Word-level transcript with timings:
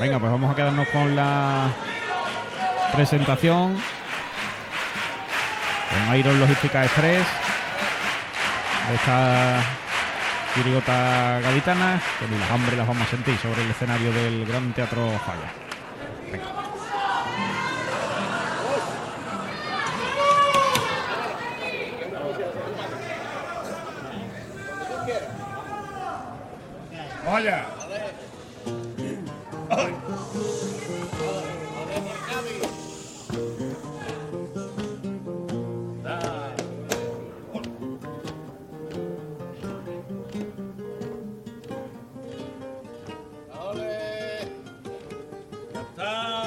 Venga, 0.00 0.18
pues 0.18 0.32
vamos 0.32 0.50
a 0.50 0.54
quedarnos 0.54 0.88
con 0.88 1.14
la 1.14 1.68
presentación. 2.94 3.76
Con 5.90 6.16
Iron 6.16 6.40
Logística 6.40 6.84
Express. 6.84 7.26
De 8.88 8.94
esta 8.94 9.62
chirigota 10.54 11.40
gaditana, 11.40 12.00
que 12.18 12.26
las 12.34 12.50
hambre 12.50 12.76
las 12.78 12.88
vamos 12.88 13.06
a 13.06 13.10
sentir 13.10 13.36
sobre 13.36 13.62
el 13.62 13.70
escenario 13.70 14.10
del 14.10 14.46
Gran 14.46 14.72
Teatro 14.72 15.06
Falla. 15.26 15.52
Venga. 16.32 16.46
Vaya. 27.26 27.79
Ya 45.80 46.39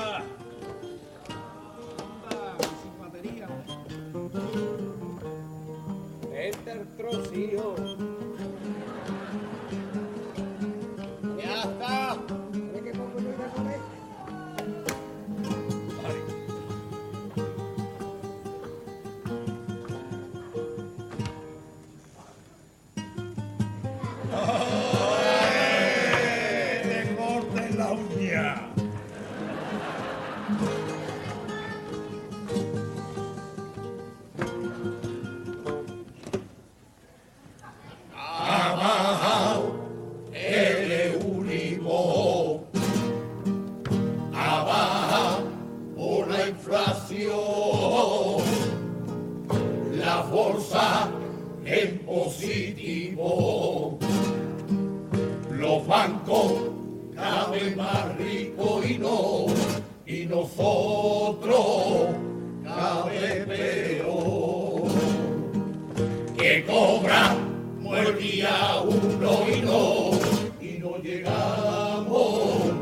en 51.66 52.00
positivo. 52.00 53.98
Los 55.52 55.88
bancos 55.88 56.54
cada 57.16 57.50
vez 57.50 57.76
más 57.78 58.18
ricos 58.18 58.90
y 58.90 58.98
no. 58.98 59.46
Y 60.06 60.26
nosotros 60.26 62.14
vez 63.06 63.46
peor. 63.46 64.84
Que 66.38 66.66
cobramos 66.66 67.98
el 67.98 68.18
día 68.18 68.82
uno 68.84 69.32
y 69.50 69.62
no. 69.62 70.12
Y 70.62 70.80
no 70.80 70.98
llegamos 70.98 72.74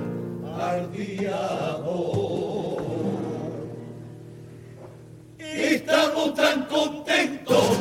al 0.59 0.91
día 0.93 1.37
dos. 1.83 2.77
Estamos 5.37 6.33
tan 6.35 6.65
contentos, 6.65 7.80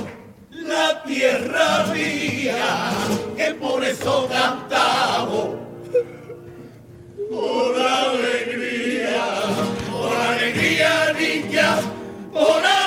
mía, 1.93 2.91
que 3.37 3.55
por 3.55 3.85
eso 3.85 4.29
cantamos. 4.29 5.49
Por 7.31 7.75
alegría, 7.81 9.25
por 9.91 10.13
alegría, 10.13 11.13
niña, 11.19 11.77
por 12.33 12.43
alegría, 12.43 12.80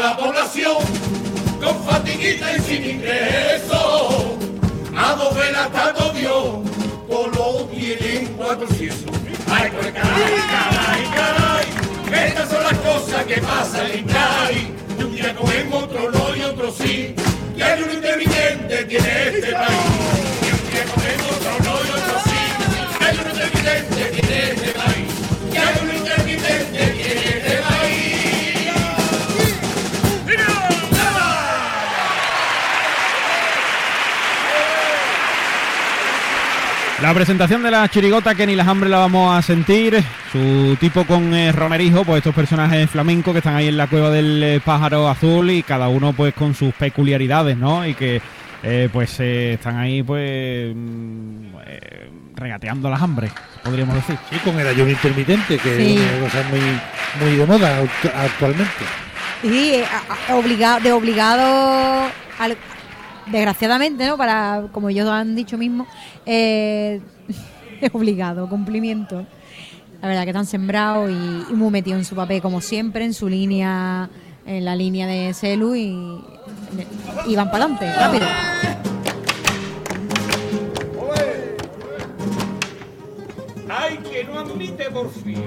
La 0.00 0.14
población, 0.14 0.76
con 1.58 1.82
fatiguita 1.84 2.54
y 2.54 2.60
sin 2.60 2.84
ingreso. 2.84 4.36
A 4.94 5.14
dos 5.14 5.34
velas 5.34 5.72
tanto 5.72 6.12
Dios, 6.12 6.44
todo 7.08 7.64
tienen 7.66 8.34
cuatro 8.36 8.68
ciesos. 8.68 9.10
Ay, 9.50 9.70
pues 9.70 9.92
caray, 9.92 10.34
caray, 10.52 11.04
caray. 11.14 12.28
Estas 12.28 12.50
son 12.50 12.62
las 12.62 12.78
cosas 12.78 13.24
que 13.24 13.40
pasan 13.40 13.90
en 13.90 14.04
Cali. 14.04 14.74
Y 14.98 15.02
un 15.02 15.12
día 15.12 15.34
comemos, 15.34 15.84
otro 15.84 16.10
no 16.10 16.36
y 16.36 16.42
otro 16.42 16.70
sí. 16.70 17.14
Y 17.56 17.62
hay 17.62 17.82
un 17.82 17.90
intermitente 17.92 18.84
tiene 18.84 19.28
este 19.28 19.52
país. 19.52 19.95
La 37.06 37.14
presentación 37.14 37.62
de 37.62 37.70
la 37.70 37.88
chirigota 37.88 38.34
que 38.34 38.48
ni 38.48 38.56
las 38.56 38.66
hambre 38.66 38.90
la 38.90 38.98
vamos 38.98 39.32
a 39.32 39.40
sentir. 39.40 40.02
Su 40.32 40.76
tipo 40.80 41.04
con 41.04 41.32
eh, 41.34 41.52
Romerijo, 41.52 42.04
pues 42.04 42.18
estos 42.18 42.34
personajes 42.34 42.90
flamencos 42.90 43.32
que 43.32 43.38
están 43.38 43.54
ahí 43.54 43.68
en 43.68 43.76
la 43.76 43.86
cueva 43.86 44.10
del 44.10 44.42
eh, 44.42 44.60
pájaro 44.64 45.08
azul 45.08 45.48
y 45.52 45.62
cada 45.62 45.86
uno 45.86 46.12
pues 46.14 46.34
con 46.34 46.52
sus 46.52 46.74
peculiaridades, 46.74 47.56
¿no? 47.56 47.86
Y 47.86 47.94
que 47.94 48.20
eh, 48.64 48.88
pues 48.92 49.20
eh, 49.20 49.52
están 49.52 49.76
ahí 49.76 50.02
pues 50.02 50.72
mm, 50.74 51.46
eh, 51.64 52.10
regateando 52.34 52.90
las 52.90 53.00
hambres, 53.00 53.30
podríamos 53.62 53.94
decir. 53.94 54.18
Sí, 54.28 54.38
con 54.40 54.58
el 54.58 54.66
ayuno 54.66 54.90
intermitente, 54.90 55.58
que 55.58 55.76
Sí. 55.76 55.94
es 55.98 56.00
una 56.18 56.24
cosa 56.28 56.42
muy, 56.50 56.60
muy 57.28 57.36
de 57.38 57.46
moda 57.46 57.82
act- 57.84 58.12
actualmente. 58.16 58.84
Sí, 59.42 59.74
eh, 59.76 59.84
obligado, 60.32 60.80
de 60.80 60.90
obligado, 60.90 62.10
al- 62.40 62.56
desgraciadamente, 63.26 64.06
¿no? 64.06 64.16
Para, 64.16 64.68
como 64.72 64.88
ellos 64.88 65.08
han 65.08 65.34
dicho 65.34 65.58
mismo, 65.58 65.86
eh, 66.24 67.00
es 67.80 67.90
obligado, 67.94 68.48
cumplimiento. 68.48 69.26
La 70.02 70.08
verdad 70.08 70.24
que 70.24 70.30
están 70.30 70.46
sembrados 70.46 71.10
y, 71.10 71.52
y 71.52 71.54
muy 71.54 71.70
metidos 71.70 71.98
en 72.00 72.04
su 72.04 72.14
papel, 72.14 72.42
como 72.42 72.60
siempre, 72.60 73.04
en 73.04 73.14
su 73.14 73.28
línea 73.28 74.10
en 74.46 74.64
la 74.64 74.76
línea 74.76 75.06
de 75.06 75.34
Celu 75.34 75.74
y, 75.74 76.24
y 77.26 77.36
van 77.36 77.50
para 77.50 77.64
adelante, 77.64 77.92
rápido. 77.92 78.26
Hay 83.68 83.96
que 83.98 84.24
no 84.24 84.38
admite 84.38 84.90
porfía. 84.90 85.38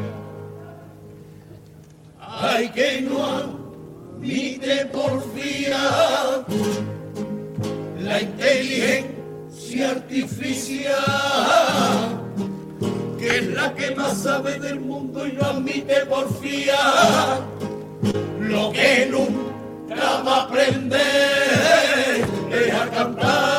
Hay 2.20 2.70
que 2.70 3.02
no 3.02 3.26
admite 3.26 4.86
porfía. 4.88 5.78
La 8.10 8.22
inteligencia 8.22 9.92
artificial, 9.92 10.96
que 13.20 13.28
es 13.38 13.48
la 13.54 13.76
que 13.76 13.94
más 13.94 14.24
sabe 14.24 14.58
del 14.58 14.80
mundo 14.80 15.28
y 15.28 15.34
no 15.34 15.44
admite 15.44 16.08
porfía. 16.08 17.40
Lo 18.40 18.72
que 18.72 19.08
nunca 19.12 20.24
va 20.26 20.38
a 20.38 20.44
aprender 20.46 22.26
es 22.52 22.74
a 22.74 22.90
cantar 22.90 23.59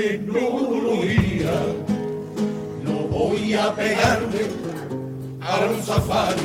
tecnología, 0.00 1.52
no 2.82 2.92
voy 3.08 3.52
a 3.52 3.74
pegarme 3.74 4.44
a 5.42 5.58
un 5.66 5.82
safari, 5.82 6.40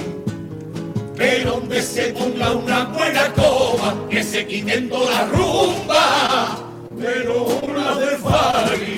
pero 1.15 1.51
donde 1.51 1.81
se 1.81 2.07
ponga 2.11 2.51
una 2.51 2.83
buena 2.85 3.31
coma, 3.33 3.95
que 4.09 4.23
se 4.23 4.45
quiten 4.45 4.89
toda 4.89 5.09
la 5.09 5.27
rumba, 5.27 6.69
pero 6.99 7.45
una 7.63 7.95
de 7.95 8.17
Fari. 8.17 8.97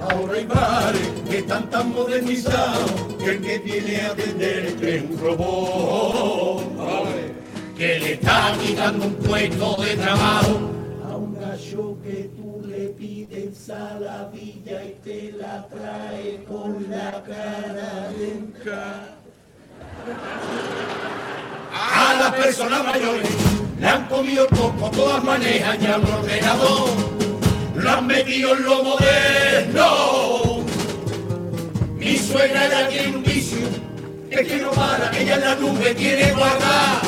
Ahora 0.00 0.34
hay 0.34 0.46
bares 0.46 1.08
que 1.30 1.38
están 1.38 1.70
tan 1.70 1.92
modernizados 1.92 2.90
que 3.20 3.30
el 3.30 3.40
que 3.40 3.58
tiene 3.60 4.00
a 4.00 4.10
atender 4.10 4.76
es 4.82 5.02
un 5.02 5.18
robot. 5.20 6.66
Que 7.76 8.00
le 8.00 8.12
está 8.14 8.52
quitando 8.64 9.04
un 9.04 9.14
puesto 9.16 9.76
de 9.82 9.96
trabajo 9.96 10.75
pides 13.66 13.78
saladilla 14.36 14.84
y 14.84 14.96
te 15.02 15.32
la 15.32 15.66
trae 15.68 16.44
con 16.48 16.86
la 16.90 17.22
cara 17.24 18.10
blanca. 18.16 19.08
A 21.72 22.14
las 22.14 22.34
personas 22.34 22.84
mayores 22.84 23.28
le 23.78 23.86
han 23.86 24.06
comido 24.06 24.46
poco, 24.48 24.90
todas 24.90 25.22
manejan 25.24 25.78
ya 25.80 25.98
un 25.98 26.12
ordenador, 26.12 26.88
lo 27.74 27.90
han 27.90 28.06
metido 28.06 28.54
en 28.56 28.62
lo 28.64 28.82
moderno. 28.82 30.64
Mi 31.96 32.16
suegra 32.16 32.68
ya 32.68 32.88
tiene 32.88 33.16
un 33.16 33.22
vicio, 33.22 33.66
es 34.30 34.46
que 34.46 34.56
no 34.58 34.70
para, 34.70 35.10
ella 35.18 35.34
en 35.34 35.40
la 35.40 35.54
nube 35.56 35.94
tiene 35.94 36.32
guardada 36.32 37.00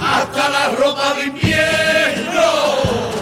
hasta 0.00 0.48
la 0.48 0.68
ropa 0.70 1.14
de 1.14 1.24
invierno. 1.24 3.21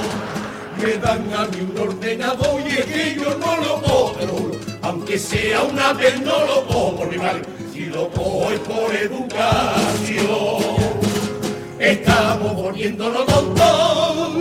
Me 0.83 0.97
dan 0.97 1.33
a 1.35 1.45
mí 1.47 1.61
un 1.61 1.79
ordenador 1.79 2.63
y 2.67 2.69
es 2.69 2.87
que 2.87 3.15
yo 3.15 3.37
no 3.37 3.57
lo 3.59 3.83
puedo, 3.83 4.51
aunque 4.81 5.19
sea 5.19 5.63
una 5.63 5.93
vez 5.93 6.19
no 6.23 6.45
lo 6.47 6.65
puedo 6.65 6.97
por 6.97 7.11
mi 7.11 7.19
madre, 7.19 7.43
si 7.71 7.85
lo 7.87 8.09
cojo 8.11 8.51
es 8.51 8.61
por 8.61 8.95
educación. 8.95 10.31
Estamos 11.79 12.55
volviéndonos 12.55 13.27
tontos. 13.27 14.39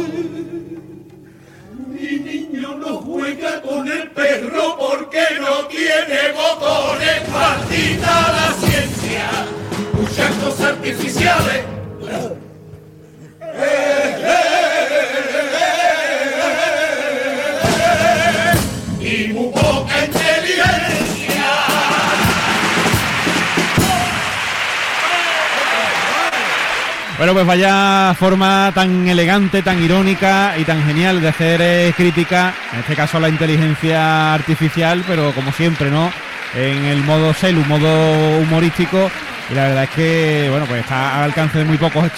Mi 1.89 2.19
niño 2.19 2.75
no 2.75 2.97
juega 2.99 3.61
con 3.61 3.85
el 3.85 4.09
perro 4.11 4.77
porque 4.79 5.23
no 5.41 5.67
tiene 5.67 6.31
botones. 6.33 7.29
Maldita 7.33 8.31
la 8.31 8.53
ciencia, 8.65 9.29
muchas 9.93 10.31
cosas 10.35 10.67
artificiales. 10.71 11.65
Bueno, 27.17 27.33
pues 27.33 27.45
vaya 27.45 28.15
forma 28.17 28.71
tan 28.73 29.05
elegante, 29.09 29.61
tan 29.61 29.83
irónica 29.83 30.53
y 30.57 30.63
tan 30.63 30.85
genial 30.85 31.19
de 31.19 31.27
hacer 31.27 31.59
eh, 31.61 31.93
crítica, 31.97 32.53
en 32.71 32.79
este 32.79 32.95
caso 32.95 33.17
a 33.17 33.19
la 33.19 33.27
inteligencia 33.27 34.33
artificial, 34.33 35.03
pero 35.05 35.33
como 35.33 35.51
siempre, 35.51 35.91
¿no? 35.91 36.09
En 36.55 36.85
el 36.85 37.03
modo 37.03 37.33
celu, 37.33 37.65
modo 37.65 38.39
humorístico, 38.39 39.11
y 39.49 39.53
la 39.53 39.63
verdad 39.63 39.83
es 39.83 39.89
que, 39.89 40.47
bueno, 40.49 40.65
pues 40.65 40.79
está 40.79 41.17
al 41.17 41.23
alcance 41.25 41.57
de 41.57 41.65
muy 41.65 41.77
pocos. 41.77 42.09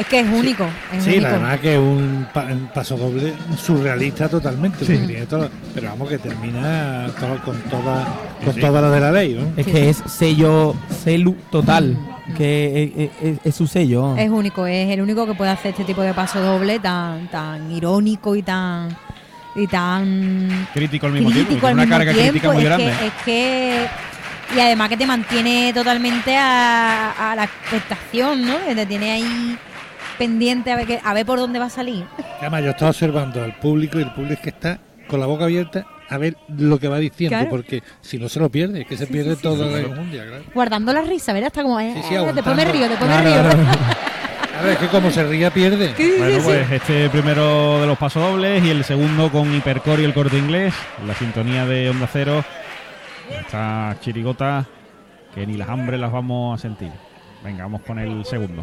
Es 0.00 0.06
que 0.06 0.20
es 0.20 0.26
único, 0.28 0.64
es 0.96 1.04
Sí, 1.04 1.10
único. 1.10 1.22
la 1.24 1.32
verdad 1.38 1.60
que 1.60 1.72
es 1.74 1.78
un, 1.78 2.26
pa- 2.32 2.44
un 2.46 2.68
paso 2.74 2.96
doble 2.96 3.34
surrealista 3.56 4.28
totalmente, 4.28 4.84
Sí. 4.84 4.92
porque 4.94 5.06
tiene 5.06 5.26
todo- 5.26 5.50
pero 5.74 5.88
vamos 5.90 6.08
que 6.08 6.18
termina 6.18 7.06
todo- 7.20 7.38
con 7.44 7.60
toda 7.62 8.06
con 8.44 8.54
toda 8.56 8.80
la 8.80 8.90
de 8.90 9.00
la 9.00 9.12
ley, 9.12 9.34
¿no? 9.34 9.52
Es 9.58 9.66
que 9.66 9.90
es 9.90 10.02
sello 10.06 10.74
celu 11.04 11.36
total. 11.50 11.96
Que 12.36 12.84
es, 12.84 13.10
es- 13.22 13.28
es- 13.34 13.38
es 13.44 13.54
su 13.54 13.66
sello. 13.66 14.16
Es 14.16 14.30
único, 14.30 14.66
es 14.66 14.88
el 14.90 15.02
único 15.02 15.26
que 15.26 15.34
puede 15.34 15.50
hacer 15.50 15.72
este 15.72 15.84
tipo 15.84 16.00
de 16.02 16.14
paso 16.14 16.40
doble 16.40 16.78
tan, 16.78 17.28
tan 17.28 17.70
irónico 17.72 18.34
y 18.36 18.42
tan 18.42 18.96
y 19.56 19.66
tan 19.66 20.68
Crítico 20.72 21.06
al 21.06 21.12
mismo 21.12 21.30
tiempo, 21.30 21.48
crítico 21.48 21.60
con 21.60 21.68
al 21.70 21.74
una 21.74 21.82
mismo 21.84 21.96
carga 21.98 22.12
tiempo. 22.12 22.30
crítica 22.30 22.52
muy 22.52 22.62
es 22.62 22.64
grande. 22.68 22.84
Que, 22.98 23.06
es 23.06 23.12
que 23.24 23.86
y 24.56 24.60
además 24.60 24.88
que 24.88 24.96
te 24.96 25.06
mantiene 25.06 25.72
totalmente 25.74 26.36
a, 26.36 27.32
a 27.32 27.34
la 27.36 27.44
expectación, 27.44 28.46
¿no? 28.46 28.64
Que 28.66 28.74
te 28.76 28.86
tiene 28.86 29.10
ahí 29.12 29.58
pendiente 30.20 30.70
a 30.70 30.76
ver 30.76 30.86
que- 30.86 31.00
a 31.02 31.14
ver 31.14 31.24
por 31.26 31.38
dónde 31.38 31.58
va 31.58 31.64
a 31.66 31.70
salir. 31.70 32.04
Además, 32.40 32.62
yo 32.62 32.70
estaba 32.70 32.90
observando 32.90 33.42
al 33.42 33.54
público 33.58 33.98
y 33.98 34.02
el 34.02 34.12
público 34.12 34.34
es 34.34 34.40
que 34.40 34.50
está 34.50 34.78
con 35.08 35.18
la 35.18 35.24
boca 35.26 35.44
abierta 35.44 35.86
a 36.10 36.18
ver 36.18 36.36
lo 36.58 36.78
que 36.78 36.88
va 36.88 36.98
diciendo, 36.98 37.36
Claro. 37.36 37.50
porque 37.50 37.82
si 38.02 38.18
no 38.18 38.28
se 38.28 38.38
lo 38.38 38.50
pierde, 38.50 38.82
es 38.82 38.86
que 38.86 38.96
se 38.96 39.06
pierde 39.06 39.36
toda 39.36 39.66
la 39.66 39.78
enjundia, 39.80 40.26
claro. 40.26 40.44
Guardando 40.54 40.92
la 40.92 41.02
risa, 41.02 41.32
¿verdad? 41.32 41.46
Está 41.48 41.62
como 41.62 41.80
eh, 41.80 41.92
Sí, 41.94 42.00
sí, 42.02 42.08
eh, 42.08 42.10
me 42.12 42.16
aguantando. 42.18 42.64
río, 42.72 42.88
me 42.88 42.96
Claro, 42.96 43.22
río. 43.22 43.32
claro. 43.32 43.58
A 44.58 44.62
ver, 44.62 44.72
es 44.72 44.78
que 44.78 44.88
como 44.88 45.10
se 45.10 45.24
ría, 45.24 45.50
pierde. 45.50 45.94
Sí, 45.96 46.02
sí, 46.04 46.14
Bueno, 46.18 46.36
sí. 46.36 46.42
pues 46.44 46.70
este 46.70 47.08
primero 47.08 47.80
de 47.80 47.86
los 47.86 47.96
pasodobles 47.96 48.62
y 48.62 48.68
el 48.68 48.84
segundo 48.84 49.30
con 49.32 49.54
Hipercore 49.56 50.02
y 50.02 50.04
el 50.04 50.12
corte 50.12 50.36
inglés, 50.36 50.74
la 51.06 51.14
sintonía 51.14 51.64
de 51.64 51.88
Onda 51.88 52.06
Cero. 52.12 52.44
Esta 53.40 53.96
chirigota 54.02 54.66
que 55.34 55.46
ni 55.46 55.56
las 55.56 55.68
hambres 55.68 55.98
las 55.98 56.12
vamos 56.12 56.58
a 56.58 56.62
sentir. 56.62 56.90
Venga, 57.42 57.62
vamos 57.62 57.80
con 57.86 57.98
el 57.98 58.22
segundo. 58.26 58.62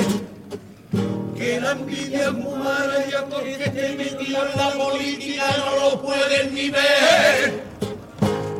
Envidia 1.71 2.25
es 2.25 2.33
muy 2.33 2.61
ya 3.09 3.25
porque 3.29 3.69
te 3.69 3.95
metido 3.95 4.45
en 4.45 4.57
la 4.57 4.71
política 4.71 5.45
no 5.57 5.89
lo 5.89 6.01
pueden 6.01 6.53
ni 6.53 6.69
ver. 6.69 7.63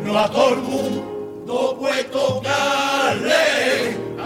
No 0.03 0.17
a 0.17 0.29
todo 0.31 0.53
el 0.53 0.61
mundo 0.61 1.77
puede 1.79 2.03
tocarle 2.05 3.31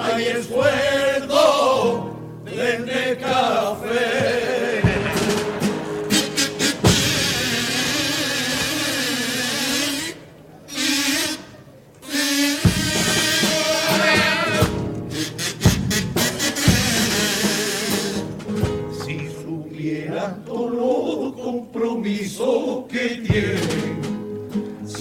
hay 0.03 0.23
el 0.25 0.43
sueldo 0.43 2.15
del 2.45 3.17
café. 3.17 4.74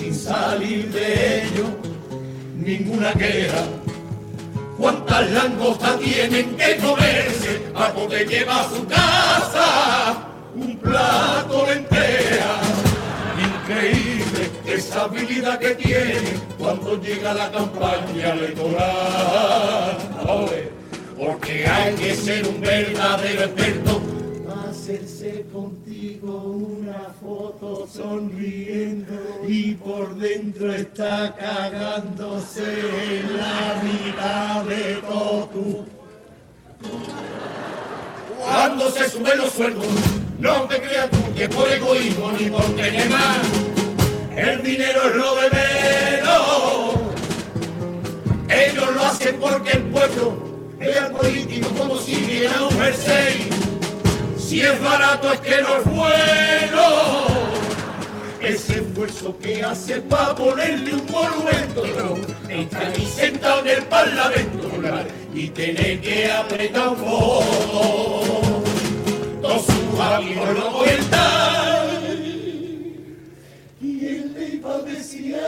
Sin 0.04 0.14
salir 0.14 0.90
de 0.90 1.44
ellos, 1.44 1.70
ninguna. 2.56 3.12
Cuánta 3.12 5.06
cuántas 5.06 5.30
langostas 5.30 5.98
tienen 6.00 6.56
que 6.56 6.76
comerse 6.76 7.60
para 7.72 7.94
poder 7.94 8.28
llevar 8.28 8.66
a 8.66 8.68
su 8.68 8.86
casa 8.86 10.28
un 10.54 10.76
plato 10.76 11.64
de 11.66 11.74
lenteja. 11.76 12.60
Increíble 13.38 14.50
esa 14.66 15.04
habilidad 15.04 15.58
que 15.58 15.74
tiene 15.74 16.38
cuando 16.58 17.00
llega 17.00 17.32
la 17.32 17.50
campaña 17.50 18.32
electoral. 18.32 19.96
Porque 21.16 21.66
hay 21.66 21.94
que 21.94 22.14
ser 22.14 22.46
un 22.46 22.60
verdadero 22.60 23.44
experto 23.44 24.02
para 24.46 24.70
hacerse 24.70 25.46
una 26.22 27.12
foto 27.20 27.86
sonriendo 27.86 29.14
y 29.46 29.74
por 29.74 30.14
dentro 30.16 30.72
está 30.72 31.34
cagándose 31.34 32.62
en 32.62 33.36
la 33.36 33.82
mitad 33.82 34.64
de 34.64 34.94
todo 35.02 35.84
cuando 38.44 38.90
se 38.90 39.08
suben 39.08 39.38
los 39.38 39.52
sueldos, 39.52 39.86
no 40.38 40.62
te 40.64 40.80
creas 40.80 41.10
tú 41.10 41.34
que 41.34 41.48
por 41.48 41.66
egoísmo 41.70 42.32
ni 42.32 42.50
por 42.50 42.64
tener 42.76 43.08
más, 43.08 43.38
el 44.36 44.62
dinero 44.62 45.08
es 45.08 45.16
lo 45.16 45.34
de 45.36 45.50
menos. 45.50 46.94
Ellos 48.48 48.94
lo 48.94 49.04
hacen 49.04 49.36
porque 49.40 49.70
el 49.70 49.82
pueblo 49.84 50.36
ve 50.78 50.92
político 51.18 51.68
como 51.70 51.96
si 51.98 52.16
viera 52.16 52.62
un 52.62 52.70
jersey. 52.78 53.63
Si 54.46 54.60
es 54.60 54.78
barato 54.82 55.32
es 55.32 55.40
que 55.40 55.62
no 55.62 55.76
es 55.78 55.84
bueno. 55.84 57.24
Ese 58.42 58.80
esfuerzo 58.80 59.38
que 59.38 59.62
hace 59.64 60.02
para 60.02 60.34
ponerle 60.34 60.92
un 60.92 61.06
monumento, 61.10 61.82
está 62.50 62.78
ahí 62.80 63.06
sentado 63.06 63.60
en 63.60 63.68
el 63.68 63.84
parlamento 63.84 64.70
y 65.32 65.48
tiene 65.48 65.98
que 65.98 66.30
apretar 66.30 66.88
un 66.88 67.00
voto. 67.00 68.62
Todos 69.40 69.64
sus 69.64 70.00
amigos 70.00 70.48
lo 70.58 70.72
cuentan. 70.72 71.63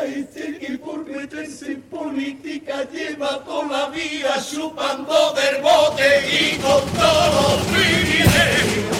Este 0.05 0.59
que 0.59 0.79
por 0.79 1.07
meterse 1.07 1.73
en 1.73 1.83
política 1.83 2.85
lleva 2.93 3.45
toda 3.45 3.67
la 3.67 3.89
vida 3.89 4.35
chupando 4.43 5.33
del 5.35 5.63
bote 5.63 6.09
y 6.29 6.57
con 6.57 6.83
todos 6.91 7.35
los 7.35 7.63
privilegios. 7.73 8.97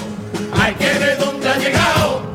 Hay 0.53 0.75
que 0.75 0.99
ver 0.99 1.19
dónde 1.19 1.49
ha 1.49 1.59
llegado. 1.59 2.27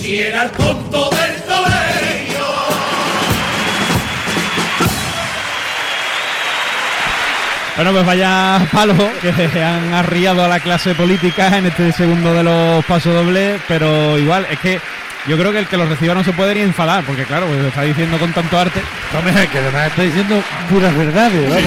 Si 0.00 0.18
era 0.18 0.44
el 0.44 0.50
tonto 0.52 1.10
del 1.10 1.19
Bueno, 7.80 7.92
pues 7.94 8.04
vaya 8.04 8.60
palo 8.70 8.94
que 9.22 9.64
han 9.64 9.94
arriado 9.94 10.44
a 10.44 10.48
la 10.48 10.60
clase 10.60 10.94
política 10.94 11.56
en 11.56 11.64
este 11.64 11.90
segundo 11.92 12.34
de 12.34 12.42
los 12.42 12.84
pasos 12.84 13.14
dobles, 13.14 13.58
pero 13.66 14.18
igual, 14.18 14.46
es 14.50 14.58
que 14.58 14.78
yo 15.26 15.38
creo 15.38 15.50
que 15.50 15.60
el 15.60 15.66
que 15.66 15.78
lo 15.78 15.86
reciba 15.86 16.12
no 16.14 16.22
se 16.22 16.34
puede 16.34 16.56
ni 16.56 16.60
enfadar, 16.60 17.02
porque 17.04 17.24
claro, 17.24 17.46
pues 17.46 17.58
lo 17.62 17.68
está 17.68 17.80
diciendo 17.80 18.18
con 18.18 18.34
tanto 18.34 18.58
arte. 18.58 18.82
Hombre, 19.16 19.46
que 19.48 19.58
además 19.60 19.86
está 19.86 20.02
diciendo 20.02 20.42
puras 20.68 20.94
verdades, 20.94 21.54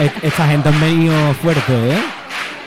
E- 0.00 0.12
Esta 0.22 0.48
gente 0.48 0.70
es 0.70 0.74
medio 0.74 1.12
fuerte, 1.40 1.72
¿eh? 1.72 1.98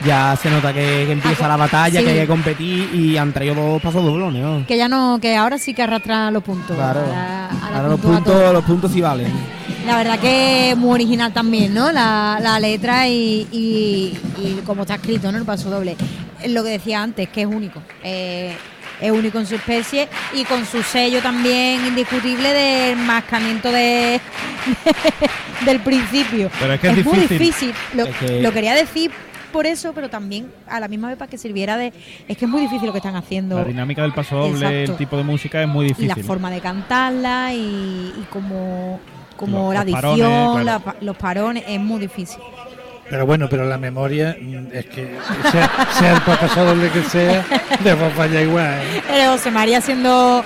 Ya 0.04 0.36
se 0.40 0.48
nota 0.50 0.72
que, 0.72 1.04
que 1.06 1.12
empieza 1.12 1.44
Ah, 1.46 1.48
la 1.48 1.56
batalla, 1.56 1.98
sí. 2.00 2.04
que 2.06 2.12
hay 2.12 2.20
que 2.20 2.26
competir 2.26 2.94
y 2.94 3.16
han 3.16 3.32
traído 3.32 3.54
dos 3.56 3.82
pasos 3.82 4.04
doblones, 4.04 4.42
¿no? 4.42 4.64
Que 4.66 4.76
ya 4.76 4.88
no, 4.88 5.18
que 5.20 5.36
ahora 5.36 5.58
sí 5.58 5.74
que 5.74 5.82
arrastra 5.82 6.30
los 6.30 6.42
puntos. 6.44 6.76
Claro. 6.76 7.00
Ahora- 7.00 7.48
ahora 7.50 7.76
Ahora 7.76 7.88
los 7.88 8.00
puntos, 8.00 8.52
los 8.52 8.64
puntos 8.64 8.92
sí 8.92 9.00
valen. 9.00 9.32
La 9.86 9.96
verdad 9.96 10.18
que 10.20 10.70
es 10.70 10.76
muy 10.76 10.92
original 10.94 11.32
también, 11.32 11.72
¿no? 11.74 11.90
La, 11.90 12.38
la 12.40 12.60
letra 12.60 13.08
y, 13.08 13.46
y, 13.50 14.16
y 14.38 14.60
cómo 14.64 14.82
está 14.82 14.96
escrito, 14.96 15.32
¿no? 15.32 15.38
El 15.38 15.44
paso 15.44 15.68
doble. 15.70 15.96
Es 16.42 16.50
Lo 16.52 16.62
que 16.62 16.70
decía 16.70 17.02
antes, 17.02 17.28
que 17.30 17.40
es 17.42 17.46
único. 17.46 17.82
Eh, 18.04 18.54
es 19.00 19.10
único 19.10 19.38
en 19.38 19.46
su 19.46 19.54
especie 19.54 20.08
y 20.34 20.44
con 20.44 20.66
su 20.66 20.82
sello 20.82 21.20
también 21.22 21.86
indiscutible 21.86 22.52
del 22.52 22.96
mascamiento 22.98 23.70
de, 23.72 24.20
del 25.64 25.80
principio. 25.80 26.50
Pero 26.60 26.72
es 26.74 26.80
que 26.80 26.88
es 26.88 27.04
muy 27.04 27.18
difícil. 27.20 27.38
difícil. 27.38 27.74
Lo, 27.94 28.04
Es 28.04 28.16
que- 28.16 28.42
lo 28.42 28.52
quería 28.52 28.74
decir 28.74 29.10
por 29.48 29.66
eso, 29.66 29.92
pero 29.94 30.08
también 30.10 30.50
a 30.68 30.80
la 30.80 30.88
misma 30.88 31.08
vez 31.08 31.16
para 31.16 31.30
que 31.30 31.38
sirviera 31.38 31.76
de... 31.76 31.92
Es 32.28 32.36
que 32.36 32.44
es 32.44 32.50
muy 32.50 32.60
difícil 32.62 32.86
lo 32.86 32.92
que 32.92 32.98
están 32.98 33.16
haciendo. 33.16 33.56
La 33.58 33.64
dinámica 33.64 34.02
del 34.02 34.12
paso 34.12 34.36
doble, 34.36 34.66
Exacto. 34.66 34.92
el 34.92 34.98
tipo 34.98 35.16
de 35.16 35.22
música 35.24 35.62
es 35.62 35.68
muy 35.68 35.86
y 35.86 35.88
difícil. 35.88 36.08
la 36.08 36.16
forma 36.16 36.50
de 36.50 36.60
cantarla 36.60 37.52
y, 37.54 37.58
y 38.16 38.26
como, 38.30 39.00
como 39.36 39.72
Los- 39.72 39.74
la 39.74 39.84
los 39.84 39.94
adición, 40.04 40.30
parones, 40.30 40.62
claro. 40.62 40.64
la 40.64 40.78
pa- 40.80 40.96
los 41.00 41.16
parones, 41.16 41.64
es 41.66 41.80
muy 41.80 42.00
difícil. 42.00 42.40
Pero 43.10 43.24
bueno, 43.24 43.46
pero 43.48 43.64
la 43.64 43.78
memoria 43.78 44.36
mm, 44.38 44.66
es 44.70 44.84
que 44.86 45.16
sea, 45.50 45.70
sea 45.92 46.14
el 46.14 46.20
paso 46.20 46.64
doble 46.64 46.90
que 46.90 47.02
sea, 47.04 47.42
después 47.82 48.12
falla 48.14 48.42
igual. 48.42 48.74
¿eh? 48.82 49.02
Pero 49.08 49.32
José 49.32 49.50
María 49.50 49.78
haciendo, 49.78 50.44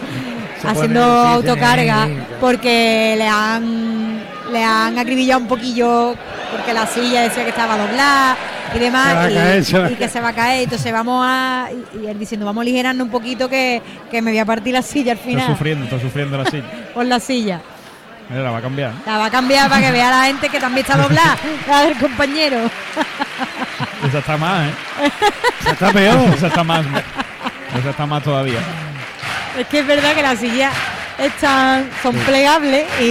Se 0.61 0.68
haciendo 0.68 1.00
pone- 1.00 1.35
autocarga 1.35 2.09
porque 2.40 3.14
le 3.18 3.26
han 3.26 4.23
le 4.52 4.62
han 4.62 4.97
acribillado 4.99 5.40
un 5.40 5.49
poquillo 5.49 6.14
porque 6.52 6.73
la 6.75 6.87
silla 6.87 7.23
decía 7.23 7.42
que 7.44 7.49
estaba 7.50 7.76
doblada 7.78 8.37
y 8.74 8.78
demás 8.78 9.30
y, 9.30 9.34
caer, 9.34 9.92
y 9.92 9.94
que 9.96 10.08
se 10.08 10.20
va 10.20 10.28
a 10.28 10.32
caer 10.34 10.62
entonces 10.64 10.92
vamos 10.92 11.24
a 11.26 11.68
y, 11.72 11.98
y 12.04 12.06
él 12.06 12.18
diciendo 12.18 12.46
vamos 12.46 12.62
aligerando 12.62 13.02
un 13.04 13.10
poquito 13.10 13.48
que, 13.48 13.82
que 14.10 14.22
me 14.22 14.30
voy 14.30 14.38
a 14.38 14.44
partir 14.44 14.72
la 14.72 14.82
silla 14.82 15.12
al 15.12 15.18
Está 15.18 15.28
final 15.30 15.46
sufriendo, 15.46 15.84
está 15.84 16.00
sufriendo 16.00 16.38
la 16.38 16.50
silla. 16.50 16.64
por 16.94 17.04
la 17.06 17.20
silla 17.20 17.60
Mira, 18.30 18.42
la 18.44 18.50
va 18.52 18.58
a 18.58 18.62
cambiar. 18.62 18.92
la 19.04 19.18
va 19.18 19.24
a 19.26 19.30
cambiar 19.30 19.68
para 19.68 19.80
que 19.82 19.90
vea 19.92 20.10
la 20.10 20.24
gente 20.24 20.48
que 20.48 20.58
también 20.60 20.86
está 20.86 20.96
doblada 20.96 21.36
la 21.68 21.82
del 21.82 21.98
compañero 21.98 22.58
Esa 24.06 24.18
está 24.18 24.36
más, 24.36 24.68
¿eh? 24.68 24.72
Está 25.70 25.92
peor. 25.92 26.34
Esa 26.34 26.46
está 26.48 26.64
más. 26.64 26.84
Esa 27.78 27.90
está 27.90 28.06
más 28.06 28.22
todavía. 28.22 28.58
Es 29.58 29.66
que 29.68 29.78
es 29.80 29.86
verdad 29.86 30.14
que 30.14 30.22
las 30.22 30.38
sillas 30.38 30.72
están, 31.18 31.88
son 32.02 32.14
plegables 32.16 32.84
y, 33.00 33.04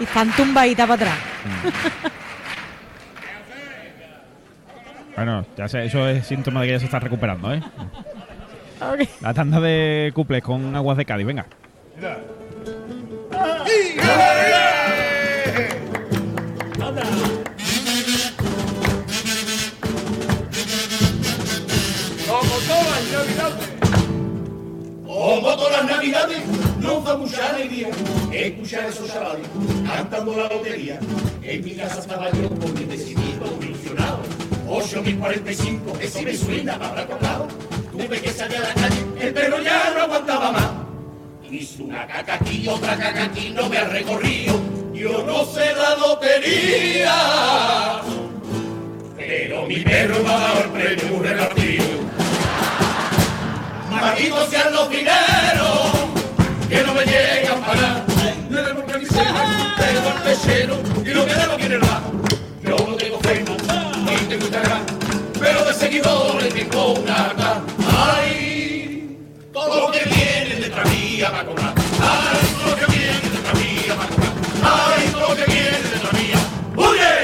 y 0.00 0.02
están 0.04 0.30
tumbaditas 0.32 0.86
para 0.88 0.94
atrás. 0.94 1.14
Bueno, 5.20 5.44
ya 5.54 5.68
sé, 5.68 5.84
eso 5.84 6.08
es 6.08 6.26
síntoma 6.26 6.62
de 6.62 6.68
que 6.68 6.72
ya 6.72 6.78
se 6.78 6.86
está 6.86 6.98
recuperando, 6.98 7.52
¿eh? 7.52 7.60
La 9.20 9.34
tanda 9.34 9.60
de 9.60 10.12
cuples 10.14 10.42
con 10.42 10.74
aguas 10.74 10.96
de 10.96 11.04
Cádiz, 11.04 11.26
venga. 11.26 11.44
Como 22.26 22.54
todas 22.66 22.86
las 22.90 23.12
navidades. 23.12 23.68
Como 25.04 25.54
todas 25.54 25.82
las 25.82 25.96
navidades, 25.96 26.46
nos 26.78 27.04
da 27.04 27.16
mucha 27.18 27.50
alegría 27.50 27.88
escuchar 28.32 28.84
a 28.84 28.88
esos 28.88 29.12
chavales 29.12 29.46
cantando 29.86 30.34
la 30.34 30.44
lotería. 30.44 30.98
En 31.42 31.62
mi 31.62 31.74
casa 31.74 32.00
estaba 32.00 32.30
yo 32.30 32.48
con 32.48 32.72
mi 32.72 32.86
ilusionado. 34.70 34.70
8045, 34.70 35.98
ese 36.00 36.22
me 36.22 36.36
suena 36.36 36.78
para. 36.78 37.06
Tuve 37.90 38.20
que 38.20 38.30
salir 38.30 38.56
a 38.56 38.60
la 38.60 38.74
calle, 38.74 39.04
el 39.20 39.34
perro 39.34 39.60
ya 39.60 39.92
no 39.94 40.02
aguantaba 40.02 40.52
más. 40.52 40.70
Hizo 41.50 41.82
una 41.84 42.06
caca 42.06 42.34
aquí, 42.34 42.68
otra 42.68 42.96
caca 42.96 43.24
aquí, 43.24 43.50
no 43.50 43.68
me 43.68 43.78
ha 43.78 43.84
recorrido. 43.84 44.60
Yo 44.94 45.24
no 45.26 45.44
sé 45.44 45.74
la 45.74 45.96
lotería. 45.96 48.00
Pero 49.16 49.66
mi 49.66 49.80
perro 49.80 50.22
me 50.22 50.30
ha 50.30 50.38
dado 50.38 50.60
el 50.60 50.70
premio 50.70 51.16
muy 51.16 51.26
repartido. 51.26 51.84
Malditos 53.90 54.48
sean 54.48 54.72
los 54.72 54.88
dineros 54.88 55.90
que 56.68 56.84
no 56.84 56.94
me 56.94 57.04
llegan 57.04 57.60
para 57.60 57.80
nada. 57.80 58.04
No 58.48 58.62
le 58.62 58.74
porque 58.74 58.98
mi 58.98 59.06
tengo 59.06 60.10
el 60.16 60.22
pechero 60.24 60.80
y 61.04 61.08
lo 61.08 61.26
que 61.26 61.34
debo 61.34 61.56
quiere 61.56 61.78
nada. 61.78 62.02
Seguidores 65.90 66.54
tengo 66.54 66.92
una 66.94 67.14
harta. 67.14 67.62
Ay, 67.98 69.18
todo 69.52 69.86
lo 69.86 69.90
que 69.90 70.04
viene 70.04 70.54
detrás 70.60 70.88
mía 70.88 71.30
va 71.30 71.44
cobrar. 71.44 71.74
Ay, 72.00 72.46
todo 72.54 72.70
lo 72.70 72.76
que 72.76 72.86
viene 72.92 73.28
detrás 73.28 73.54
mía 73.54 73.94
va 73.98 74.06
cobrar. 74.06 74.32
Ay, 74.62 75.08
todo 75.10 75.28
lo 75.28 75.36
que 75.36 75.44
viene 75.46 75.78
detrás 75.92 76.12
mía. 76.12 76.38
¡Huye! 76.76 77.14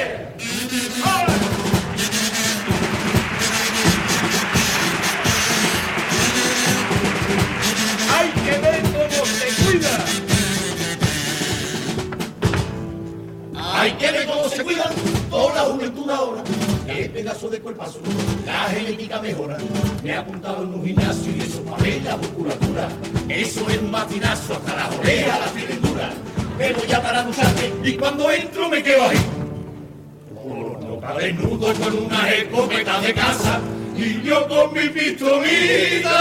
¡Ay! 8.11 8.27
Que 8.45 8.59
ver 8.59 8.83
cómo 8.83 9.27
se 9.27 9.47
cuida. 9.63 9.95
Hay 13.79 13.93
que 13.93 14.11
ver 14.11 14.27
cómo 14.27 14.49
se 14.49 14.65
cuida 14.65 14.91
toda 15.31 15.55
la 15.55 15.61
juventud 15.63 16.06
ahora. 17.07 17.13
Qué 17.13 17.13
pedazo 17.13 17.49
de 17.49 17.61
cuerpazo, 17.61 18.01
la 18.45 18.69
genética 18.71 19.21
mejora. 19.21 19.57
Me 20.03 20.11
he 20.11 20.17
apuntado 20.17 20.63
en 20.65 20.75
un 20.75 20.85
gimnasio 20.85 21.33
y 21.37 21.41
eso 21.41 21.63
para 21.63 21.83
mí 21.83 22.01
la 22.05 22.17
musculatura. 22.17 22.89
Eso 23.29 23.69
es 23.69 23.79
un 23.79 23.91
matinazo 23.91 24.55
hasta 24.55 24.77
la 24.77 24.91
oreja, 24.99 25.39
la 25.39 25.49
cintura. 25.49 26.11
Me 26.59 26.73
voy 26.73 26.93
a 26.93 27.03
parar 27.03 27.21
a 27.21 27.23
ducharme 27.25 27.73
y 27.85 27.93
cuando 27.95 28.31
entro 28.31 28.69
me 28.69 28.83
quedo 28.83 29.09
ahí. 29.09 29.19
Boca 30.89 31.15
desnudo 31.15 31.75
con 31.75 31.99
una 32.07 32.31
escopeta 32.31 33.01
de 33.01 33.15
casa 33.15 33.61
y 33.97 34.23
yo 34.23 34.49
con 34.49 34.73
mi 34.73 34.89
pistolita. 34.89 36.21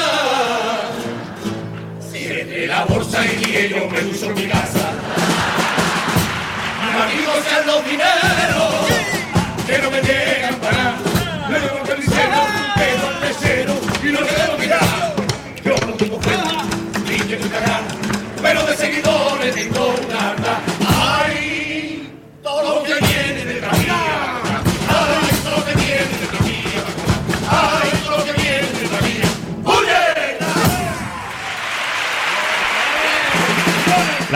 Cierre 2.11 2.67
la 2.67 2.85
bolsa 2.85 3.25
y 3.25 3.35
dije 3.37 3.69
yo 3.69 3.89
me 3.89 4.11
uso 4.11 4.25
en 4.25 4.35
mi 4.35 4.47
casa. 4.47 4.91
Amigos 6.95 7.43
sean 7.49 7.67
los 7.67 7.85
dineros 7.85 9.14
que 9.65 9.79
no 9.79 9.89
me 9.89 10.01
llegan 10.01 10.55
para. 10.55 10.95
Le 11.49 11.59
debo 11.59 11.79
el 11.79 11.87
cenicero, 11.87 12.41
pero 12.75 13.07
al 13.07 13.21
mesero 13.21 13.73
y 14.03 14.11
no 14.11 14.21
le 14.21 14.31
debo 14.31 14.57
mirar. 14.57 15.15
Yo 15.63 15.75
no 15.87 15.93
tengo 15.93 16.19
cuenta, 16.19 16.63
ni 17.09 17.17
que 17.17 17.37
ni 17.37 17.49
cagar, 17.49 17.81
pero 18.41 18.65
de 18.65 18.75
seguidores 18.75 19.14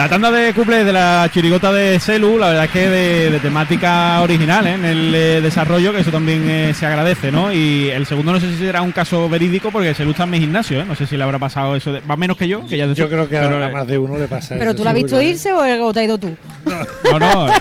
La 0.00 0.08
tanda 0.08 0.30
de 0.30 0.54
cuplés 0.54 0.86
de 0.86 0.94
la 0.94 1.28
chirigota 1.30 1.70
de 1.74 2.00
Celu, 2.00 2.38
la 2.38 2.48
verdad 2.48 2.64
es 2.64 2.70
que 2.70 2.88
de, 2.88 3.30
de 3.32 3.38
temática 3.38 4.18
original 4.22 4.66
¿eh? 4.66 4.72
en 4.72 4.84
el 4.86 5.14
eh, 5.14 5.40
desarrollo, 5.42 5.92
que 5.92 6.00
eso 6.00 6.10
también 6.10 6.48
eh, 6.48 6.72
se 6.72 6.86
agradece, 6.86 7.30
¿no? 7.30 7.52
Y 7.52 7.90
el 7.90 8.06
segundo 8.06 8.32
no 8.32 8.40
sé 8.40 8.50
si 8.50 8.56
será 8.56 8.80
un 8.80 8.92
caso 8.92 9.28
verídico 9.28 9.70
porque 9.70 9.92
Celu 9.92 10.12
está 10.12 10.22
en 10.24 10.30
mi 10.30 10.40
gimnasio, 10.40 10.80
¿eh? 10.80 10.86
No 10.86 10.94
sé 10.94 11.06
si 11.06 11.18
le 11.18 11.22
habrá 11.24 11.38
pasado 11.38 11.76
eso, 11.76 11.92
de- 11.92 12.00
va 12.00 12.16
menos 12.16 12.38
que 12.38 12.48
yo, 12.48 12.66
que 12.66 12.78
ya 12.78 12.86
Yo 12.86 13.10
creo 13.10 13.28
que 13.28 13.36
pero, 13.36 13.62
a 13.62 13.68
más 13.68 13.86
de 13.86 13.98
uno 13.98 14.16
le 14.16 14.26
pasa 14.26 14.54
¿Pero 14.56 14.70
eso, 14.70 14.78
tú 14.78 14.84
la 14.84 14.90
has 14.90 14.96
visto 14.96 15.20
irse 15.20 15.52
o 15.52 15.58
o 15.86 15.92
te 15.92 16.00
has 16.00 16.06
ido 16.06 16.16
tú? 16.16 16.34
No, 16.64 17.18
no, 17.18 17.46
yo- 17.48 17.52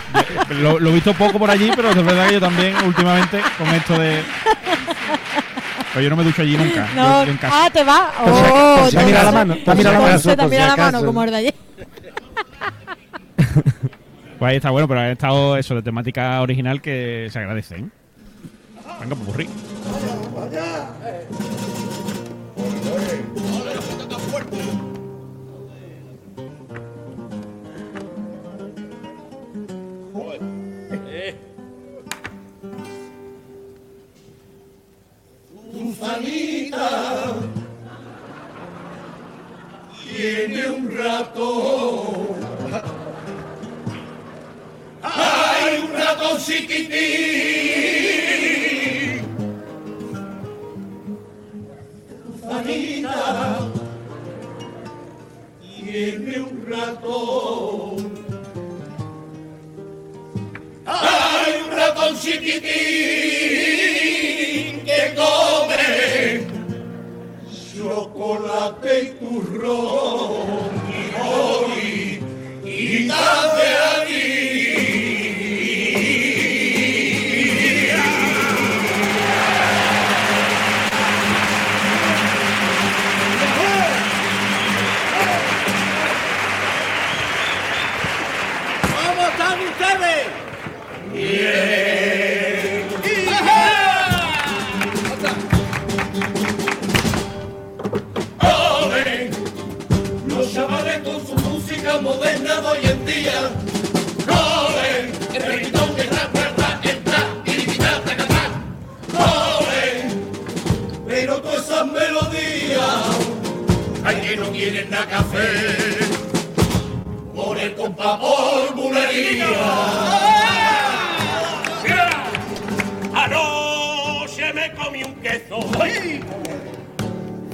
lo, 0.62 0.80
lo 0.80 0.90
he 0.92 0.94
visto 0.94 1.14
poco 1.16 1.38
por 1.40 1.52
allí, 1.52 1.70
pero 1.76 1.90
es 1.90 1.96
verdad 2.06 2.26
que 2.28 2.34
yo 2.36 2.40
también 2.40 2.74
últimamente 2.88 3.42
con 3.58 3.68
esto 3.76 4.00
de... 4.00 4.22
Pero 5.94 6.04
yo 6.04 6.10
no 6.10 6.16
me 6.16 6.24
ducho 6.24 6.42
allí 6.42 6.56
nunca, 6.56 6.88
No, 6.96 7.26
yo 7.26 7.32
en 7.32 7.38
casa. 7.38 7.66
ah, 7.66 7.70
te 7.70 7.84
va. 7.84 8.14
Oh, 8.26 8.88
Te 8.90 9.04
mira 9.04 9.24
la 9.24 9.32
mano, 9.34 9.56
te 9.58 9.76
mira 9.76 9.92
la 9.92 10.00
mano. 10.00 10.20
te 10.22 10.48
mira 10.48 10.68
la 10.68 10.78
mano 10.78 11.04
como 11.04 11.22
el 11.24 11.32
de 11.32 11.36
ayer. 11.36 11.54
Pues 14.40 14.52
ahí 14.52 14.56
está 14.56 14.70
bueno, 14.70 14.88
pero 14.88 15.02
ha 15.02 15.12
estado 15.12 15.58
eso 15.58 15.76
de 15.76 15.82
temática 15.82 16.42
original 16.42 16.82
que 16.82 17.28
se 17.30 17.40
agradece, 17.40 17.76
¿eh? 17.76 17.86
Venga, 19.02 19.16
pues 19.16 19.26
burrí. 19.26 19.50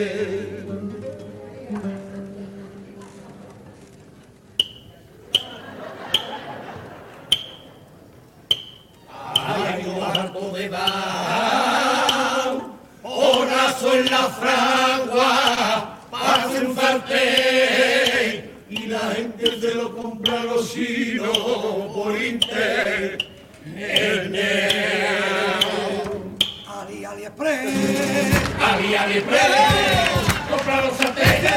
Aliexpress. 27.37 28.59
Ali, 28.59 28.95
Aliexpress. 28.95 29.51
Compra 30.49 30.81
los 30.81 30.97
satélites 30.97 31.41
de 31.41 31.49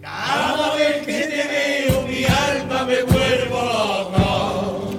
Cada 0.00 0.74
vez 0.74 1.06
que 1.06 1.12
te 1.12 1.42
veo 1.48 2.02
mi 2.02 2.24
alma 2.24 2.84
me 2.84 3.02
vuelvo 3.02 3.62
loco. 3.62 4.94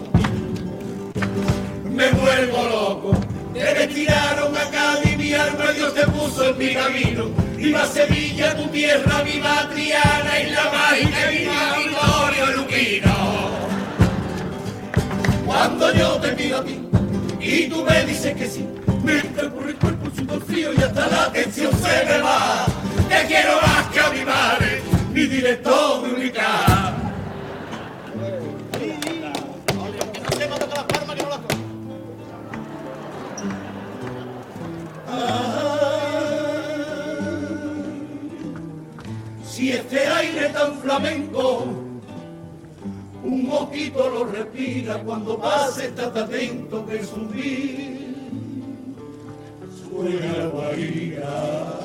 Me 1.89 2.11
vuelvo 2.11 2.63
loco. 2.63 3.11
Te 3.53 3.73
retiraron 3.73 4.55
acá 4.57 4.99
y 5.03 5.17
mi 5.17 5.33
alma 5.33 5.71
Dios 5.71 5.93
te 5.93 6.07
puso 6.07 6.49
en 6.49 6.57
mi 6.57 6.73
camino. 6.73 7.42
Viva 7.63 7.86
Sevilla, 7.86 8.58
tu 8.58 8.67
tierra, 8.67 9.21
viva 9.23 9.69
Triana 9.69 10.38
y 10.38 10.52
la 10.52 10.69
mágica 10.69 11.32
y 11.32 11.38
viva 11.38 11.78
Vittorio 11.78 12.58
Luquino. 12.58 13.52
Cuando 15.45 15.93
yo 15.93 16.19
te 16.19 16.34
pido 16.34 16.58
a 16.60 16.65
ti 16.65 16.82
y 17.39 17.69
tú 17.69 17.86
me 17.86 18.04
dices 18.04 18.36
que 18.36 18.47
sí, 18.49 18.67
me 19.02 19.19
entra 19.19 19.49
por 19.49 19.65
el 19.65 19.76
cuerpo 19.76 20.08
el 20.08 20.13
sudor 20.13 20.43
frío 20.43 20.73
y 20.73 20.82
hasta 20.82 21.08
la 21.08 21.23
atención 21.23 21.71
se 21.71 22.06
me 22.06 22.21
va. 22.21 22.65
Te 23.08 23.28
quiero 23.28 23.62
más 23.62 23.88
que 23.93 23.99
a 24.02 24.10
mi 24.10 24.26
madre, 24.26 24.82
mi 25.13 25.26
director 25.26 25.92
tan 40.63 40.80
flamenco, 40.80 41.65
un 43.23 43.45
mosquito 43.45 44.10
lo 44.10 44.26
respira 44.26 44.97
cuando 45.04 45.38
pase, 45.38 45.88
estás 45.88 46.15
atento 46.15 46.86
que 46.86 47.04
subir 47.04 48.15
suena 49.89 50.47
Bahía. 50.54 51.84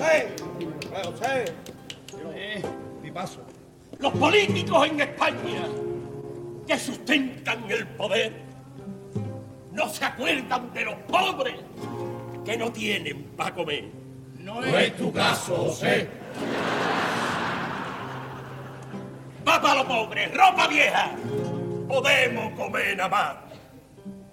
¡Eh, 0.00 0.34
chiquillo! 0.36 0.72
José, 1.04 1.44
José. 2.10 2.62
mi 3.02 3.10
paso. 3.10 3.40
Los 3.98 4.12
políticos 4.12 4.86
en 4.86 5.00
España 5.00 5.68
que 6.66 6.78
sustentan 6.78 7.70
el 7.70 7.86
poder 7.88 8.32
no 9.72 9.88
se 9.88 10.04
acuerdan 10.04 10.72
de 10.72 10.84
los 10.84 10.94
pobres 11.08 11.56
que 12.44 12.56
no 12.56 12.70
tienen 12.72 13.24
para 13.36 13.54
comer. 13.54 13.84
No 14.38 14.62
es 14.64 14.96
tu 14.96 15.12
caso, 15.12 15.56
José. 15.56 16.08
Va 19.46 19.60
para 19.60 19.74
los 19.76 19.84
pobres, 19.86 20.30
ropa 20.34 20.68
vieja. 20.68 21.10
Podemos 21.88 22.52
comer 22.58 22.96
nada 22.96 23.08
más. 23.08 23.36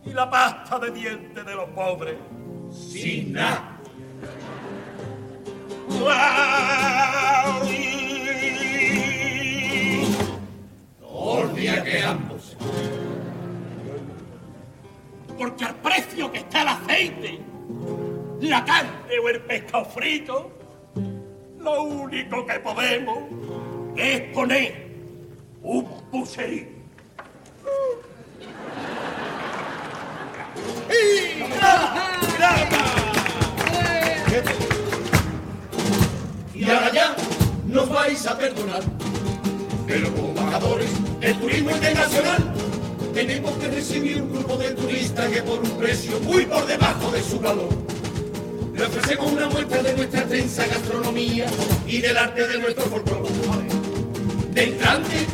Y 0.06 0.14
la 0.14 0.30
pasta 0.30 0.80
de 0.80 0.92
dientes 0.92 1.46
de 1.46 1.56
los 1.56 1.70
pobres, 1.70 2.16
sin 2.72 3.34
nada. 3.34 3.81
Que 11.84 12.04
ambos. 12.04 12.56
Porque 15.38 15.66
al 15.66 15.76
precio 15.76 16.32
que 16.32 16.38
está 16.40 16.62
el 16.62 16.68
aceite, 16.68 17.40
la 18.40 18.64
carne 18.64 19.20
o 19.24 19.30
el 19.30 19.42
pescado 19.42 19.86
frito, 19.86 20.52
lo 21.58 21.84
único 21.84 22.46
que 22.46 22.60
podemos 22.60 23.18
es 23.96 24.22
poner 24.34 24.92
un 25.64 25.86
pucherín. 26.12 26.84
Perdonar. 38.54 38.84
Pero 39.88 40.14
como 40.14 40.32
del 41.20 41.40
turismo 41.40 41.72
internacional, 41.72 42.54
tenemos 43.14 43.52
que 43.58 43.68
recibir 43.68 44.22
un 44.22 44.34
grupo 44.34 44.58
de 44.58 44.72
turistas 44.72 45.30
que 45.30 45.42
por 45.42 45.60
un 45.60 45.78
precio 45.78 46.20
muy 46.22 46.46
por 46.46 46.66
debajo 46.66 47.12
de 47.12 47.22
su 47.24 47.40
valor. 47.40 47.70
Le 48.74 48.86
ofrecemos 48.86 49.32
una 49.32 49.48
muestra 49.50 49.84
de 49.84 49.94
nuestra 49.96 50.24
tensa 50.24 50.66
gastronomía 50.66 51.46
y 51.86 52.00
del 52.00 52.18
arte 52.18 52.48
de 52.48 52.58
nuestro 52.60 52.86
folclore. 52.86 53.30
De 54.54 54.64
entrante, 54.64 55.28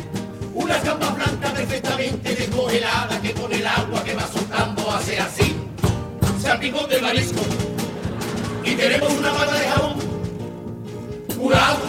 una 0.54 0.78
cama 0.80 1.10
blanca 1.10 1.52
perfectamente 1.54 2.34
descongelada 2.34 3.20
que 3.22 3.32
con 3.32 3.52
el 3.52 3.66
agua 3.66 4.04
que 4.04 4.14
va 4.14 4.26
soltando 4.26 4.90
hace 4.90 5.18
así. 5.18 5.56
Salpicón 6.42 6.88
de 6.90 7.00
marisco. 7.00 7.40
Y 8.64 8.74
tenemos 8.74 9.12
una 9.12 9.32
bala 9.32 9.52
de 9.52 9.68
jabón 9.68 9.96
curado 11.38 11.87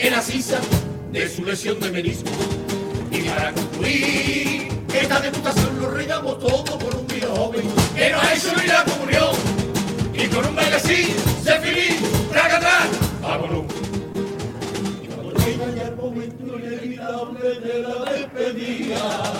en 0.00 0.12
la 0.12 0.22
sisa 0.22 0.58
de 1.12 1.28
su 1.28 1.44
lesión 1.44 1.80
de 1.80 1.90
menisco. 1.90 2.30
Y 3.10 3.22
para 3.22 3.52
concluir 3.52 4.68
esta 4.94 5.20
degustación 5.20 5.78
lo 5.80 5.90
regamos 5.90 6.38
todo 6.38 6.78
por 6.78 6.96
un 6.96 7.06
día 7.06 7.26
joven 7.28 7.62
que 7.94 8.10
nos 8.10 8.22
ha 8.22 8.34
hecho 8.34 8.62
ir 8.62 8.68
la 8.68 8.84
comunión. 8.84 9.34
Y 10.14 10.26
con 10.28 10.46
un 10.46 10.56
baile 10.56 10.76
así, 10.76 11.14
se 11.42 11.60
feliz, 11.60 11.96
traga 12.30 12.56
atrás, 12.56 12.88
vámonos. 13.22 13.64
Y 15.02 15.06
cuando 15.06 15.32
llega 15.44 15.74
ya 15.74 15.88
el 15.88 15.96
momento 15.96 16.58
inevitable 16.58 17.60
de 17.60 17.82
la 17.82 18.12
despedida, 18.12 19.32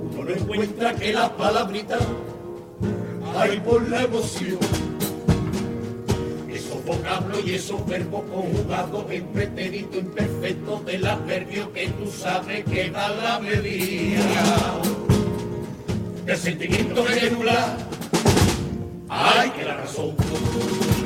uno 0.00 0.24
no 0.24 0.30
encuentra 0.30 0.94
que 0.94 1.12
las 1.12 1.30
palabritas 1.30 2.00
hay 3.36 3.60
por 3.60 3.88
la 3.88 4.02
emoción 4.02 4.81
esos 6.92 6.98
vocablos 6.98 7.40
y 7.44 7.54
esos 7.54 7.86
verbos 7.86 8.22
conjugados 8.30 9.10
en 9.10 9.26
pretérito 9.28 9.98
imperfecto 9.98 10.82
del 10.84 11.06
adverbio 11.06 11.72
que 11.72 11.88
tú 11.88 12.10
sabes 12.10 12.64
que 12.64 12.90
da 12.90 13.08
la 13.08 13.40
medida 13.40 14.22
del 16.24 16.36
sentimiento 16.36 17.04
que 17.04 17.30
nula 17.30 17.76
ay 19.08 19.50
que 19.50 19.64
la 19.64 19.76
razón. 19.76 20.14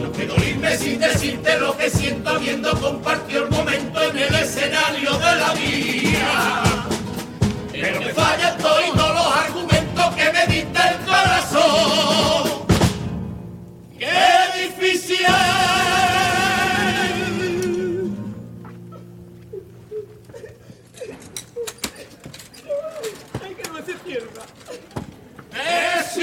No 0.01 0.12
puedo 0.12 0.37
irme 0.44 0.77
sin 0.77 0.99
decirte 0.99 1.59
lo 1.59 1.77
que 1.77 1.90
siento 1.90 2.31
habiendo 2.31 2.70
compartido 2.81 3.44
el 3.44 3.51
momento 3.51 4.03
en 4.03 4.18
el 4.18 4.35
escenario 4.35 5.12
de 5.12 5.37
la 5.37 5.53
vida. 5.55 6.62
Pero 7.72 8.01
me 8.01 8.12
fallan 8.12 8.59
todos 8.59 8.96
los 8.96 9.37
argumentos 9.37 10.14
que 10.14 10.33
me 10.33 10.46
diste 10.46 10.96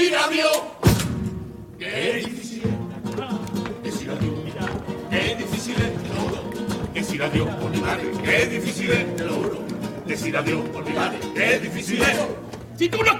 Decir 0.04 0.18
adiós. 0.18 0.62
Qué 1.78 2.22
difícil 2.26 2.62
es. 2.62 3.82
Decir 3.82 4.10
adiós. 4.10 4.38
Qué 5.10 5.34
difícil 5.34 5.76
es, 5.76 6.02
te 6.02 6.08
lo 6.10 6.20
juro. 6.20 6.42
Decir 6.92 7.22
adiós 7.22 7.48
por 7.54 7.70
mi 7.70 7.80
madre. 7.80 8.10
Qué 8.22 8.46
difícil 8.46 8.90
es, 8.90 9.16
te 9.16 9.24
lo 9.24 9.32
juro. 9.32 9.58
Decir 10.06 10.36
adiós 10.36 10.68
por 10.68 10.84
mi 10.84 10.92
madre. 10.92 11.18
Qué 11.34 11.58
difícil 11.58 12.02
es. 12.02 12.18
Si 12.76 12.90
tú 12.90 13.02
no 13.02 13.18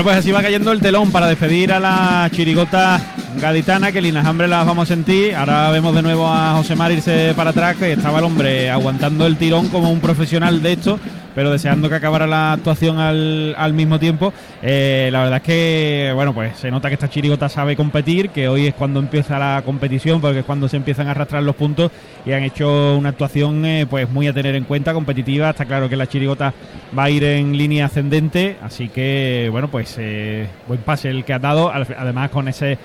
Bueno, 0.00 0.12
pues 0.12 0.24
así 0.24 0.32
va 0.32 0.40
cayendo 0.40 0.72
el 0.72 0.80
telón 0.80 1.12
para 1.12 1.26
despedir 1.26 1.74
a 1.74 1.78
la 1.78 2.30
chirigota 2.32 2.98
gaditana, 3.38 3.92
que 3.92 4.00
Linas 4.00 4.24
Hambre 4.24 4.48
las 4.48 4.64
vamos 4.64 4.84
a 4.90 4.94
sentir. 4.94 5.36
Ahora 5.36 5.70
vemos 5.72 5.94
de 5.94 6.00
nuevo 6.00 6.26
a 6.26 6.54
José 6.54 6.74
Mar 6.74 6.90
irse 6.90 7.34
para 7.36 7.50
atrás, 7.50 7.76
que 7.76 7.92
estaba 7.92 8.20
el 8.20 8.24
hombre 8.24 8.70
aguantando 8.70 9.26
el 9.26 9.36
tirón 9.36 9.68
como 9.68 9.92
un 9.92 10.00
profesional 10.00 10.62
de 10.62 10.72
esto 10.72 10.98
pero 11.34 11.50
deseando 11.50 11.88
que 11.88 11.94
acabara 11.94 12.26
la 12.26 12.52
actuación 12.52 12.98
al, 12.98 13.54
al 13.56 13.72
mismo 13.72 13.98
tiempo. 13.98 14.32
Eh, 14.62 15.08
la 15.12 15.22
verdad 15.22 15.36
es 15.36 15.42
que, 15.42 16.12
bueno, 16.14 16.34
pues 16.34 16.56
se 16.58 16.70
nota 16.70 16.88
que 16.88 16.94
esta 16.94 17.08
chirigota 17.08 17.48
sabe 17.48 17.76
competir, 17.76 18.30
que 18.30 18.48
hoy 18.48 18.66
es 18.66 18.74
cuando 18.74 19.00
empieza 19.00 19.38
la 19.38 19.62
competición, 19.64 20.20
porque 20.20 20.40
es 20.40 20.44
cuando 20.44 20.68
se 20.68 20.76
empiezan 20.76 21.08
a 21.08 21.12
arrastrar 21.12 21.42
los 21.42 21.56
puntos 21.56 21.90
y 22.24 22.32
han 22.32 22.42
hecho 22.42 22.96
una 22.96 23.10
actuación 23.10 23.64
eh, 23.64 23.86
pues 23.88 24.08
muy 24.10 24.26
a 24.26 24.32
tener 24.32 24.54
en 24.54 24.64
cuenta, 24.64 24.92
competitiva. 24.92 25.50
Está 25.50 25.64
claro 25.64 25.88
que 25.88 25.96
la 25.96 26.06
chirigota 26.06 26.52
va 26.96 27.04
a 27.04 27.10
ir 27.10 27.24
en 27.24 27.56
línea 27.56 27.86
ascendente, 27.86 28.56
así 28.62 28.88
que, 28.88 29.48
bueno, 29.50 29.68
pues 29.68 29.96
eh, 29.98 30.46
buen 30.66 30.80
pase 30.80 31.10
el 31.10 31.24
que 31.24 31.32
ha 31.32 31.38
dado, 31.38 31.70
además 31.70 32.30
con 32.30 32.48
ese 32.48 32.78